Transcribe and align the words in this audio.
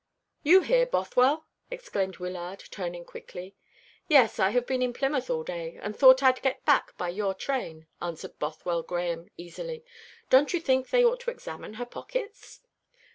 "You 0.41 0.61
here, 0.61 0.87
Bothwell?" 0.87 1.45
exclaimed 1.69 2.17
Wyllard, 2.17 2.63
turning 2.71 3.05
quickly. 3.05 3.55
"Yes, 4.07 4.39
I 4.39 4.49
have 4.49 4.65
been 4.65 4.81
in 4.81 4.93
Plymouth 4.93 5.29
all 5.29 5.43
day, 5.43 5.77
and 5.79 5.95
thought 5.95 6.23
I'd 6.23 6.41
get 6.41 6.65
back 6.65 6.97
by 6.97 7.09
your 7.09 7.35
train," 7.35 7.85
answered 8.01 8.39
Bothwell 8.39 8.81
Grahame 8.81 9.29
easily. 9.37 9.85
"Don't 10.31 10.53
you 10.55 10.59
think 10.59 10.89
they 10.89 11.05
ought 11.05 11.19
to 11.19 11.29
examine 11.29 11.75
her 11.75 11.85
pockets?" 11.85 12.61